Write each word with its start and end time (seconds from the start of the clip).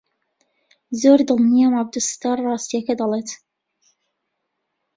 زۆر 1.01 1.19
دڵنیام 1.29 1.73
عەبدولستار 1.79 2.37
ڕاستییەکە 2.47 2.93
دەڵێت. 3.01 3.29